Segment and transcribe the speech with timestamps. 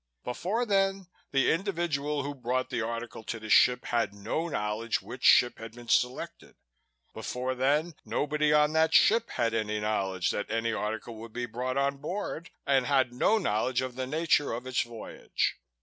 [0.23, 5.23] Before then, the individual who brought the article to the ship had no knowledge which
[5.23, 6.55] ship had been selected.
[7.13, 11.77] Before then, nobody on that ship had any knowledge that any article would be brought
[11.77, 15.57] on board and had no knowledge of the nature of its voyage.